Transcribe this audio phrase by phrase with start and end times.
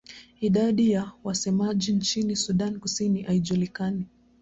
[0.39, 4.05] Idadi ya wasemaji nchini Sudan Kusini haijulikani.